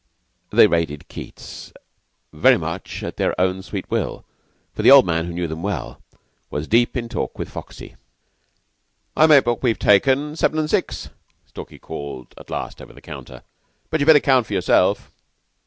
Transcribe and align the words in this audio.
They 0.49 0.65
raided 0.65 1.07
Keyte's 1.09 1.71
very 2.33 2.57
much 2.57 3.03
at 3.03 3.17
their 3.17 3.39
own 3.39 3.61
sweet 3.61 3.87
will, 3.91 4.25
for 4.73 4.81
the 4.81 4.89
old 4.89 5.05
man, 5.05 5.25
who 5.27 5.33
knew 5.33 5.45
them 5.47 5.61
well, 5.61 6.01
was 6.49 6.67
deep 6.67 6.97
in 6.97 7.07
talk 7.07 7.37
with 7.37 7.51
Foxy. 7.51 7.95
"I 9.15 9.27
make 9.27 9.45
what 9.45 9.61
we've 9.61 9.77
taken 9.77 10.35
seven 10.35 10.57
and 10.57 10.67
six," 10.71 11.09
Stalky 11.45 11.77
called 11.77 12.33
at 12.39 12.49
last 12.49 12.81
over 12.81 12.93
the 12.93 12.99
counter; 13.01 13.43
"but 13.91 13.99
you'd 13.99 14.07
better 14.07 14.19
count 14.19 14.47
for 14.47 14.53
yourself." 14.53 15.11